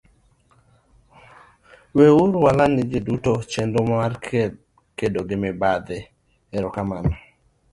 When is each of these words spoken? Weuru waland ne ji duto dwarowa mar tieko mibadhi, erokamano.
Weuru 1.95 2.37
waland 2.45 2.73
ne 2.75 2.83
ji 2.91 2.99
duto 3.07 3.33
dwarowa 3.51 3.81
mar 3.99 4.11
tieko 4.97 5.35
mibadhi, 5.43 5.99
erokamano. 6.55 7.11